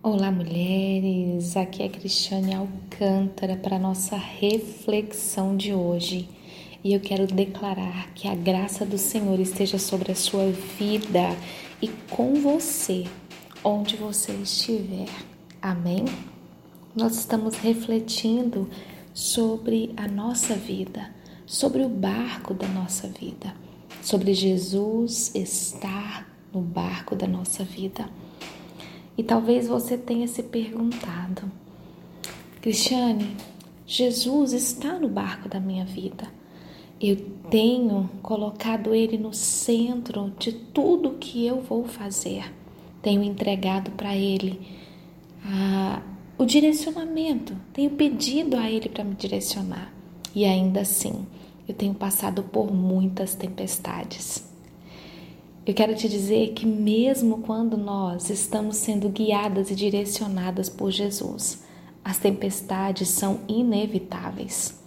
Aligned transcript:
Olá, 0.00 0.30
mulheres! 0.30 1.56
Aqui 1.56 1.82
é 1.82 1.88
Cristiane 1.88 2.54
Alcântara 2.54 3.56
para 3.56 3.80
nossa 3.80 4.16
reflexão 4.16 5.56
de 5.56 5.74
hoje. 5.74 6.28
E 6.84 6.94
eu 6.94 7.00
quero 7.00 7.26
declarar 7.26 8.08
que 8.14 8.28
a 8.28 8.34
graça 8.36 8.86
do 8.86 8.96
Senhor 8.96 9.40
esteja 9.40 9.76
sobre 9.76 10.12
a 10.12 10.14
sua 10.14 10.52
vida 10.78 11.36
e 11.82 11.88
com 12.10 12.34
você, 12.34 13.06
onde 13.64 13.96
você 13.96 14.30
estiver. 14.34 15.08
Amém? 15.60 16.04
Nós 16.94 17.18
estamos 17.18 17.56
refletindo 17.56 18.70
sobre 19.12 19.92
a 19.96 20.06
nossa 20.06 20.54
vida, 20.54 21.12
sobre 21.44 21.82
o 21.82 21.88
barco 21.88 22.54
da 22.54 22.68
nossa 22.68 23.08
vida, 23.08 23.52
sobre 24.00 24.32
Jesus 24.32 25.34
estar 25.34 26.30
no 26.54 26.60
barco 26.60 27.16
da 27.16 27.26
nossa 27.26 27.64
vida. 27.64 28.08
E 29.18 29.24
talvez 29.24 29.66
você 29.66 29.98
tenha 29.98 30.28
se 30.28 30.44
perguntado: 30.44 31.50
Cristiane, 32.62 33.36
Jesus 33.84 34.52
está 34.52 34.96
no 34.96 35.08
barco 35.08 35.48
da 35.48 35.58
minha 35.58 35.84
vida. 35.84 36.28
Eu 37.00 37.16
tenho 37.50 38.08
colocado 38.22 38.94
Ele 38.94 39.18
no 39.18 39.34
centro 39.34 40.32
de 40.38 40.52
tudo 40.52 41.18
que 41.18 41.44
eu 41.44 41.60
vou 41.60 41.84
fazer. 41.84 42.52
Tenho 43.02 43.22
entregado 43.22 43.90
para 43.90 44.16
Ele 44.16 44.78
o 46.36 46.44
direcionamento, 46.44 47.56
tenho 47.72 47.90
pedido 47.90 48.56
a 48.56 48.70
Ele 48.70 48.88
para 48.88 49.02
me 49.02 49.14
direcionar. 49.14 49.92
E 50.34 50.44
ainda 50.44 50.80
assim, 50.80 51.26
eu 51.66 51.74
tenho 51.74 51.94
passado 51.94 52.42
por 52.42 52.72
muitas 52.72 53.34
tempestades. 53.34 54.47
Eu 55.68 55.74
quero 55.74 55.94
te 55.94 56.08
dizer 56.08 56.54
que, 56.54 56.64
mesmo 56.64 57.42
quando 57.42 57.76
nós 57.76 58.30
estamos 58.30 58.78
sendo 58.78 59.10
guiadas 59.10 59.70
e 59.70 59.74
direcionadas 59.74 60.70
por 60.70 60.90
Jesus, 60.90 61.62
as 62.02 62.16
tempestades 62.16 63.08
são 63.10 63.40
inevitáveis. 63.46 64.82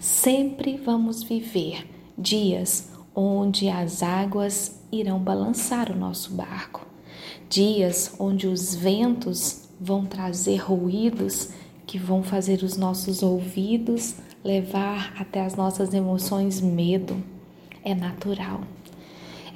Sempre 0.00 0.78
vamos 0.78 1.22
viver 1.22 1.86
dias 2.16 2.88
onde 3.14 3.68
as 3.68 4.02
águas 4.02 4.80
irão 4.90 5.18
balançar 5.18 5.92
o 5.92 5.98
nosso 5.98 6.32
barco, 6.32 6.86
dias 7.46 8.14
onde 8.18 8.46
os 8.46 8.74
ventos 8.74 9.68
vão 9.78 10.06
trazer 10.06 10.56
ruídos 10.56 11.50
que 11.86 11.98
vão 11.98 12.22
fazer 12.22 12.62
os 12.62 12.78
nossos 12.78 13.22
ouvidos 13.22 14.14
levar 14.42 15.12
até 15.18 15.44
as 15.44 15.54
nossas 15.54 15.92
emoções 15.92 16.62
medo. 16.62 17.22
É 17.84 17.94
natural. 17.94 18.62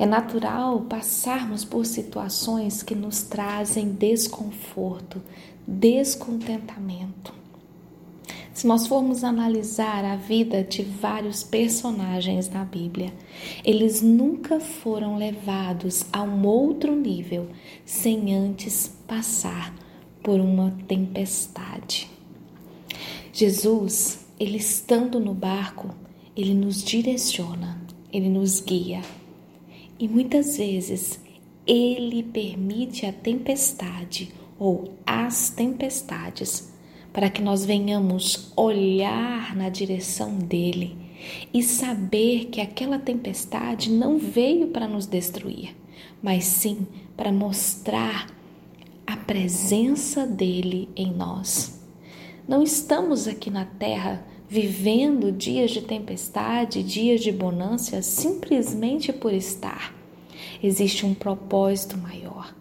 É 0.01 0.07
natural 0.07 0.81
passarmos 0.89 1.63
por 1.63 1.85
situações 1.85 2.83
que 2.83 2.95
nos 2.95 3.23
trazem 3.23 3.93
desconforto, 3.93 5.21
descontentamento. 5.67 7.35
Se 8.55 8.67
nós 8.67 8.87
formos 8.87 9.23
analisar 9.23 10.03
a 10.07 10.17
vida 10.17 10.65
de 10.65 10.83
vários 10.83 11.43
personagens 11.43 12.49
na 12.49 12.65
Bíblia, 12.65 13.13
eles 13.63 14.01
nunca 14.01 14.59
foram 14.59 15.19
levados 15.19 16.07
a 16.11 16.23
um 16.23 16.47
outro 16.47 16.97
nível 16.97 17.51
sem 17.85 18.35
antes 18.35 18.97
passar 19.07 19.75
por 20.23 20.41
uma 20.41 20.75
tempestade. 20.89 22.11
Jesus, 23.35 24.25
ele 24.39 24.57
estando 24.57 25.21
no 25.21 25.35
barco, 25.35 25.95
ele 26.35 26.55
nos 26.55 26.83
direciona, 26.83 27.79
ele 28.11 28.31
nos 28.31 28.63
guia, 28.63 29.03
e 30.01 30.09
muitas 30.09 30.57
vezes 30.57 31.21
ele 31.67 32.23
permite 32.23 33.05
a 33.05 33.13
tempestade 33.13 34.33
ou 34.59 34.95
as 35.07 35.51
tempestades 35.51 36.73
para 37.13 37.29
que 37.29 37.43
nós 37.43 37.67
venhamos 37.67 38.51
olhar 38.57 39.55
na 39.55 39.69
direção 39.69 40.39
dele 40.39 40.97
e 41.53 41.63
saber 41.63 42.47
que 42.47 42.63
aquela 42.63 42.99
tempestade 42.99 43.91
não 43.91 44.17
veio 44.19 44.69
para 44.69 44.89
nos 44.89 45.05
destruir, 45.05 45.77
mas 46.23 46.45
sim 46.45 46.87
para 47.15 47.31
mostrar 47.31 48.27
a 49.07 49.19
presença 49.19 50.27
dele 50.27 50.89
em 50.97 51.13
nós. 51.13 51.79
Não 52.49 52.63
estamos 52.63 53.29
aqui 53.29 53.51
na 53.51 53.67
terra 53.67 54.25
vivendo 54.51 55.31
dias 55.31 55.71
de 55.71 55.81
tempestade, 55.81 56.83
dias 56.83 57.21
de 57.21 57.31
bonança, 57.31 58.03
simplesmente 58.03 59.13
por 59.13 59.33
estar. 59.33 59.95
Existe 60.61 61.07
um 61.07 61.15
propósito 61.15 61.97
maior. 61.97 62.53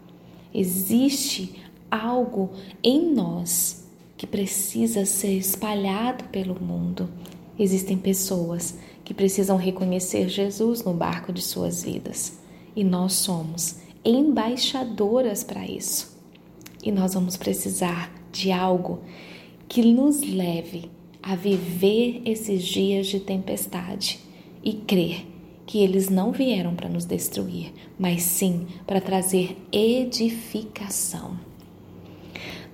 Existe 0.54 1.60
algo 1.90 2.50
em 2.80 3.12
nós 3.12 3.84
que 4.16 4.24
precisa 4.24 5.04
ser 5.04 5.36
espalhado 5.36 6.24
pelo 6.26 6.62
mundo. 6.62 7.10
Existem 7.58 7.98
pessoas 7.98 8.78
que 9.04 9.12
precisam 9.12 9.56
reconhecer 9.56 10.28
Jesus 10.28 10.84
no 10.84 10.94
barco 10.94 11.32
de 11.32 11.42
suas 11.42 11.82
vidas. 11.82 12.38
E 12.76 12.84
nós 12.84 13.14
somos 13.14 13.78
embaixadoras 14.04 15.42
para 15.42 15.66
isso. 15.66 16.16
E 16.84 16.92
nós 16.92 17.14
vamos 17.14 17.36
precisar 17.36 18.12
de 18.30 18.52
algo 18.52 19.00
que 19.68 19.82
nos 19.82 20.20
leve 20.20 20.88
a 21.22 21.36
viver 21.36 22.22
esses 22.24 22.64
dias 22.64 23.06
de 23.06 23.20
tempestade 23.20 24.18
e 24.62 24.72
crer 24.72 25.26
que 25.66 25.78
eles 25.78 26.08
não 26.08 26.32
vieram 26.32 26.74
para 26.74 26.88
nos 26.88 27.04
destruir, 27.04 27.72
mas 27.98 28.22
sim 28.22 28.66
para 28.86 29.00
trazer 29.00 29.56
edificação. 29.70 31.38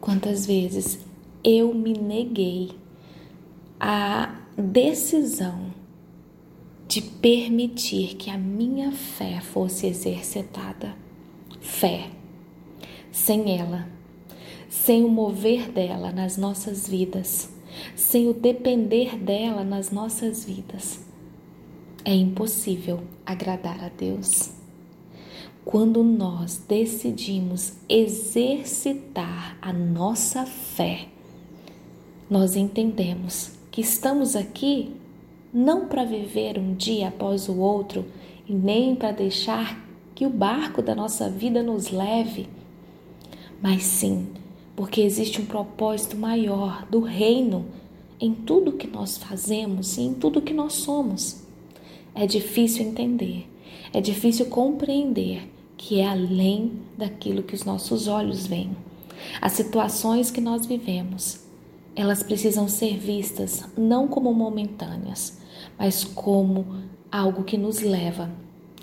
Quantas 0.00 0.46
vezes 0.46 0.98
eu 1.44 1.72
me 1.72 1.92
neguei 1.92 2.70
à 3.78 4.40
decisão 4.56 5.70
de 6.88 7.00
permitir 7.00 8.16
que 8.16 8.30
a 8.30 8.36
minha 8.36 8.90
fé 8.92 9.40
fosse 9.40 9.86
exercitada. 9.86 10.94
Fé. 11.60 12.19
Sem 13.22 13.60
ela, 13.60 13.86
sem 14.70 15.04
o 15.04 15.08
mover 15.08 15.70
dela 15.70 16.10
nas 16.10 16.38
nossas 16.38 16.88
vidas, 16.88 17.52
sem 17.94 18.26
o 18.28 18.32
depender 18.32 19.18
dela 19.18 19.62
nas 19.62 19.90
nossas 19.90 20.42
vidas, 20.42 21.00
é 22.02 22.14
impossível 22.14 23.02
agradar 23.26 23.84
a 23.84 23.88
Deus. 23.90 24.52
quando 25.66 26.02
nós 26.02 26.64
decidimos 26.66 27.74
exercitar 27.88 29.58
a 29.60 29.70
nossa 29.70 30.46
fé, 30.46 31.06
nós 32.28 32.56
entendemos 32.56 33.52
que 33.70 33.82
estamos 33.82 34.34
aqui 34.34 34.94
não 35.52 35.86
para 35.86 36.04
viver 36.06 36.58
um 36.58 36.74
dia 36.74 37.08
após 37.08 37.50
o 37.50 37.58
outro 37.58 38.06
e 38.48 38.54
nem 38.54 38.96
para 38.96 39.12
deixar 39.12 39.86
que 40.14 40.24
o 40.24 40.30
barco 40.30 40.80
da 40.80 40.94
nossa 40.94 41.28
vida 41.28 41.62
nos 41.62 41.90
leve, 41.90 42.48
mas 43.62 43.82
sim 43.82 44.26
porque 44.80 45.02
existe 45.02 45.42
um 45.42 45.44
propósito 45.44 46.16
maior 46.16 46.86
do 46.86 47.00
reino 47.00 47.66
em 48.18 48.32
tudo 48.32 48.72
que 48.72 48.86
nós 48.86 49.18
fazemos 49.18 49.98
e 49.98 50.00
em 50.00 50.14
tudo 50.14 50.40
que 50.40 50.54
nós 50.54 50.72
somos. 50.72 51.42
É 52.14 52.26
difícil 52.26 52.86
entender, 52.86 53.46
é 53.92 54.00
difícil 54.00 54.46
compreender 54.46 55.52
que 55.76 56.00
é 56.00 56.08
além 56.08 56.72
daquilo 56.96 57.42
que 57.42 57.54
os 57.54 57.62
nossos 57.62 58.08
olhos 58.08 58.46
veem. 58.46 58.74
As 59.38 59.52
situações 59.52 60.30
que 60.30 60.40
nós 60.40 60.64
vivemos, 60.64 61.40
elas 61.94 62.22
precisam 62.22 62.66
ser 62.66 62.96
vistas 62.96 63.62
não 63.76 64.08
como 64.08 64.32
momentâneas, 64.32 65.38
mas 65.78 66.04
como 66.04 66.66
algo 67.12 67.44
que 67.44 67.58
nos 67.58 67.80
leva 67.80 68.30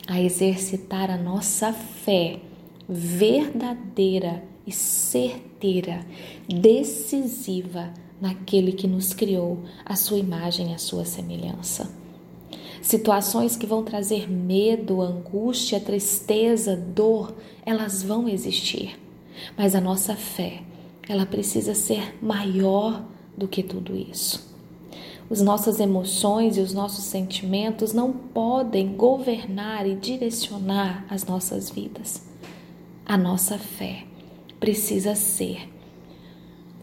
a 0.08 0.22
exercitar 0.22 1.10
a 1.10 1.18
nossa 1.18 1.74
fé 1.74 2.40
verdadeira 2.88 4.44
e 4.68 4.72
certeira, 4.74 6.06
decisiva 6.48 7.94
naquele 8.20 8.74
que 8.74 8.88
nos 8.88 9.14
criou, 9.14 9.64
a 9.86 9.96
sua 9.96 10.18
imagem 10.18 10.74
a 10.74 10.78
sua 10.78 11.06
semelhança. 11.06 11.90
Situações 12.82 13.56
que 13.56 13.66
vão 13.66 13.84
trazer 13.84 14.30
medo, 14.30 15.02
angústia, 15.02 15.80
tristeza, 15.80 16.76
dor, 16.76 17.34
elas 17.66 18.04
vão 18.04 18.28
existir. 18.28 19.00
Mas 19.58 19.74
a 19.74 19.82
nossa 19.82 20.16
fé, 20.16 20.62
ela 21.08 21.26
precisa 21.26 21.74
ser 21.74 22.18
maior 22.22 23.06
do 23.38 23.48
que 23.48 23.64
tudo 23.64 23.96
isso. 23.96 24.48
As 25.30 25.42
nossas 25.42 25.80
emoções 25.80 26.58
e 26.58 26.62
os 26.62 26.74
nossos 26.74 27.04
sentimentos 27.06 27.94
não 27.94 28.12
podem 28.14 28.96
governar 28.96 29.86
e 29.86 29.96
direcionar 29.96 31.06
as 31.10 31.26
nossas 31.26 31.70
vidas. 31.70 32.26
A 33.06 33.18
nossa 33.18 33.58
fé 33.58 34.06
precisa 34.60 35.16
ser 35.16 35.70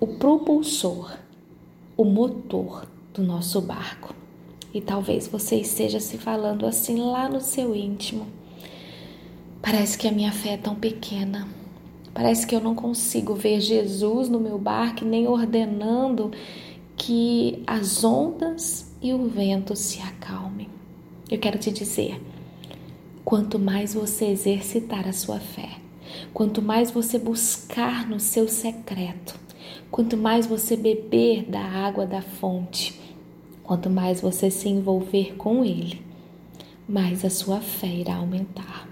o 0.00 0.06
propulsor, 0.06 1.16
o 1.96 2.04
motor 2.04 2.86
do 3.12 3.22
nosso 3.22 3.60
barco. 3.60 4.14
E 4.72 4.80
talvez 4.80 5.28
você 5.28 5.56
esteja 5.56 6.00
se 6.00 6.18
falando 6.18 6.66
assim 6.66 6.96
lá 6.96 7.28
no 7.28 7.40
seu 7.40 7.74
íntimo. 7.74 8.26
Parece 9.62 9.96
que 9.96 10.08
a 10.08 10.12
minha 10.12 10.32
fé 10.32 10.50
é 10.50 10.56
tão 10.56 10.74
pequena. 10.74 11.48
Parece 12.12 12.46
que 12.46 12.54
eu 12.54 12.60
não 12.60 12.74
consigo 12.74 13.34
ver 13.34 13.60
Jesus 13.60 14.28
no 14.28 14.38
meu 14.38 14.58
barco, 14.58 15.04
nem 15.04 15.26
ordenando 15.26 16.32
que 16.96 17.62
as 17.66 18.04
ondas 18.04 18.94
e 19.00 19.12
o 19.12 19.26
vento 19.26 19.74
se 19.74 20.00
acalmem. 20.00 20.68
Eu 21.30 21.38
quero 21.38 21.58
te 21.58 21.70
dizer, 21.70 22.20
quanto 23.24 23.58
mais 23.58 23.94
você 23.94 24.26
exercitar 24.26 25.08
a 25.08 25.12
sua 25.12 25.40
fé, 25.40 25.83
quanto 26.32 26.60
mais 26.60 26.90
você 26.90 27.18
buscar 27.18 28.08
no 28.08 28.18
seu 28.18 28.48
secreto, 28.48 29.38
quanto 29.90 30.16
mais 30.16 30.46
você 30.46 30.76
beber 30.76 31.44
da 31.44 31.60
água 31.60 32.06
da 32.06 32.22
fonte, 32.22 33.00
quanto 33.62 33.88
mais 33.88 34.20
você 34.20 34.50
se 34.50 34.68
envolver 34.68 35.34
com 35.36 35.64
Ele, 35.64 36.02
mais 36.88 37.24
a 37.24 37.30
sua 37.30 37.60
fé 37.60 37.88
irá 37.88 38.16
aumentar, 38.16 38.88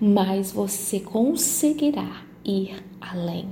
mais 0.00 0.50
você 0.52 0.98
conseguirá 0.98 2.22
ir 2.44 2.82
além. 3.00 3.48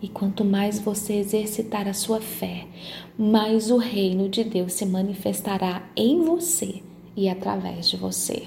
E 0.00 0.08
quanto 0.08 0.44
mais 0.44 0.78
você 0.78 1.14
exercitar 1.14 1.88
a 1.88 1.94
sua 1.94 2.20
fé, 2.20 2.66
mais 3.18 3.70
o 3.70 3.78
reino 3.78 4.28
de 4.28 4.44
Deus 4.44 4.74
se 4.74 4.84
manifestará 4.84 5.88
em 5.96 6.22
você 6.22 6.82
e 7.16 7.28
através 7.28 7.88
de 7.88 7.96
você. 7.96 8.44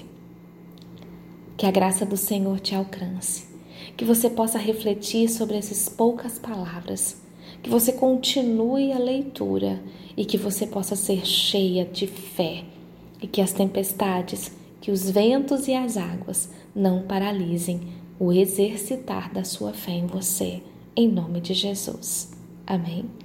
Que 1.56 1.66
a 1.66 1.70
graça 1.70 2.06
do 2.06 2.16
Senhor 2.16 2.60
te 2.60 2.74
alcance, 2.74 3.48
que 3.96 4.04
você 4.04 4.30
possa 4.30 4.58
refletir 4.58 5.28
sobre 5.28 5.56
essas 5.56 5.88
poucas 5.88 6.38
palavras, 6.38 7.20
que 7.62 7.70
você 7.70 7.92
continue 7.92 8.92
a 8.92 8.98
leitura 8.98 9.82
e 10.16 10.24
que 10.24 10.38
você 10.38 10.66
possa 10.66 10.96
ser 10.96 11.26
cheia 11.26 11.84
de 11.84 12.06
fé 12.06 12.64
e 13.20 13.26
que 13.26 13.40
as 13.40 13.52
tempestades, 13.52 14.52
que 14.80 14.90
os 14.90 15.10
ventos 15.10 15.68
e 15.68 15.74
as 15.74 15.96
águas 15.96 16.50
não 16.74 17.02
paralisem 17.02 17.80
o 18.18 18.32
exercitar 18.32 19.32
da 19.32 19.44
sua 19.44 19.72
fé 19.72 19.92
em 19.92 20.06
você 20.06 20.62
em 20.96 21.08
nome 21.08 21.40
de 21.40 21.54
Jesus. 21.54 22.30
Amém. 22.66 23.19